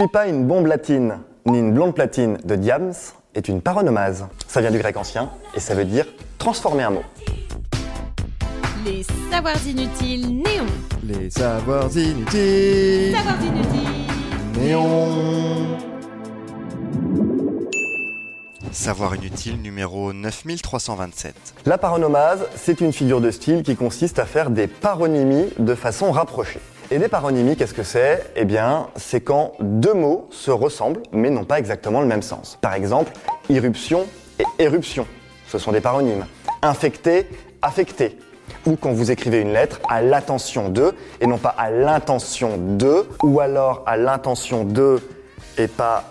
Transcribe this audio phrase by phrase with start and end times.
[0.00, 2.94] suis pas une bombe latine, ni une blonde platine de Diams
[3.34, 4.26] est une paronomase.
[4.48, 6.06] Ça vient du grec ancien et ça veut dire
[6.38, 7.02] transformer un mot.
[8.86, 10.64] Les savoirs inutiles néons.
[11.04, 13.14] Les savoirs inutiles.
[13.14, 14.58] Savoirs inutiles.
[14.58, 15.76] Néon.
[18.72, 21.34] Savoir inutile numéro 9327.
[21.66, 26.10] La paronomase, c'est une figure de style qui consiste à faire des paronymies de façon
[26.10, 26.60] rapprochée.
[26.92, 28.32] Et des paronymies, qu'est-ce que c'est?
[28.34, 32.58] Eh bien, c'est quand deux mots se ressemblent mais n'ont pas exactement le même sens.
[32.60, 33.12] Par exemple,
[33.48, 34.08] irruption
[34.40, 35.06] et éruption,
[35.46, 36.26] ce sont des paronymes.
[36.62, 37.28] Infecté,
[37.62, 38.18] affecté.
[38.66, 43.06] Ou quand vous écrivez une lettre à l'attention de et non pas à l'intention de,
[43.22, 44.98] ou alors à l'intention de
[45.58, 46.02] et pas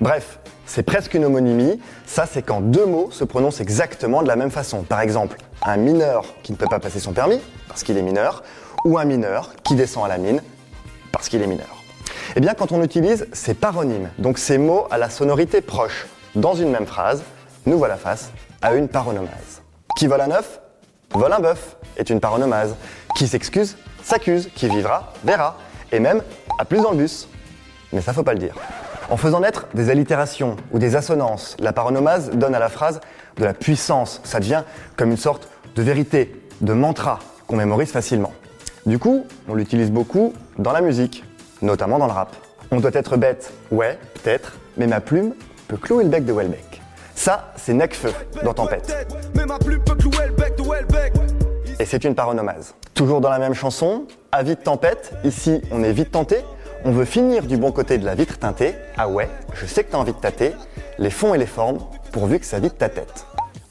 [0.00, 1.80] Bref, c'est presque une homonymie.
[2.04, 4.82] Ça, c'est quand deux mots se prononcent exactement de la même façon.
[4.82, 8.42] Par exemple, un mineur qui ne peut pas passer son permis parce qu'il est mineur,
[8.84, 10.42] ou un mineur qui descend à la mine
[11.12, 11.82] parce qu'il est mineur.
[12.36, 16.54] Eh bien, quand on utilise ces paronymes, donc ces mots à la sonorité proche, dans
[16.54, 17.22] une même phrase,
[17.66, 18.30] nous voilà face
[18.62, 19.62] à une paronomase.
[19.96, 20.60] Qui vole un œuf
[21.12, 22.74] Vole un bœuf est une paronomase.
[23.16, 24.50] Qui s'excuse S'accuse.
[24.54, 25.56] Qui vivra Verra.
[25.90, 26.22] Et même
[26.58, 27.28] à plus dans le bus.
[27.92, 28.54] Mais ça faut pas le dire.
[29.10, 33.00] En faisant naître des allitérations ou des assonances, la paronomase donne à la phrase
[33.38, 34.20] de la puissance.
[34.22, 34.64] Ça devient
[34.96, 38.32] comme une sorte de vérité, de mantra qu'on mémorise facilement.
[38.88, 41.22] Du coup, on l'utilise beaucoup dans la musique,
[41.60, 42.34] notamment dans le rap.
[42.70, 45.34] On doit être bête, ouais, peut-être, mais ma plume
[45.68, 46.80] peut clouer le bec de Welbeck.
[47.14, 48.90] Ça, c'est Necfeu dans Tempête.
[51.78, 52.74] Et c'est une paronomase.
[52.94, 56.38] Toujours dans la même chanson, à vite tempête, ici on est vite tenté,
[56.86, 58.74] on veut finir du bon côté de la vitre teintée.
[58.96, 60.52] Ah ouais, je sais que t'as envie de tâter,
[60.98, 61.80] les fonds et les formes,
[62.10, 63.26] pourvu que ça vide ta tête.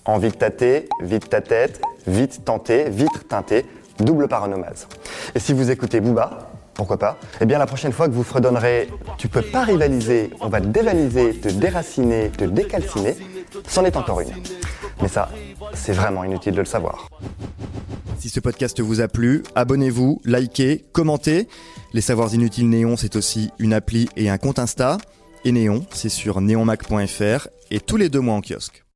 [0.06, 3.66] Envie de tâter, vide ta tête, vite tenter, vitre teintée,
[4.03, 4.88] double paronomase.
[5.36, 8.90] Et si vous écoutez Booba, pourquoi pas Eh bien la prochaine fois que vous fredonnerez
[9.17, 13.16] Tu peux pas rivaliser, on va te dévaliser, te déraciner, te décalciner,
[13.68, 14.31] c'en est encore une.
[15.02, 15.30] Mais ça,
[15.73, 17.08] c'est vraiment inutile de le savoir.
[18.19, 21.47] Si ce podcast vous a plu, abonnez-vous, likez, commentez.
[21.94, 24.97] Les Savoirs Inutiles Néon, c'est aussi une appli et un compte Insta.
[25.46, 28.84] Et Néon, c'est sur neonmac.fr et tous les deux mois en kiosque.